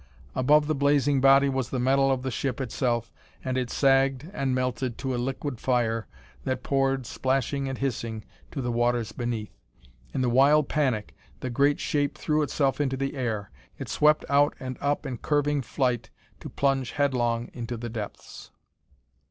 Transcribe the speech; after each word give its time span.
Above 0.33 0.65
the 0.65 0.73
blazing 0.73 1.21
body 1.21 1.47
was 1.47 1.69
the 1.69 1.77
metal 1.79 2.09
of 2.11 2.23
the 2.23 2.31
ship 2.31 2.59
itself, 2.59 3.13
and 3.45 3.55
it 3.55 3.69
sagged 3.69 4.27
and 4.33 4.55
melted 4.55 4.97
to 4.97 5.13
a 5.13 5.17
liquid 5.17 5.59
fire 5.59 6.07
that 6.43 6.63
poured, 6.63 7.05
splashing 7.05 7.69
and 7.69 7.77
hissing, 7.77 8.25
to 8.49 8.63
the 8.63 8.71
waters 8.71 9.11
beneath. 9.11 9.59
In 10.11 10.21
the 10.21 10.27
wild 10.31 10.67
panic 10.67 11.13
the 11.41 11.51
great 11.51 11.79
shape 11.79 12.17
threw 12.17 12.41
itself 12.41 12.81
into 12.81 12.97
the 12.97 13.13
air; 13.15 13.51
it 13.77 13.89
swept 13.89 14.25
out 14.27 14.55
and 14.59 14.75
up 14.81 15.05
in 15.05 15.19
curving 15.19 15.61
flight 15.61 16.09
to 16.39 16.49
plunge 16.49 16.93
headlong 16.93 17.51
into 17.53 17.77
the 17.77 17.87
depths.... 17.89 18.49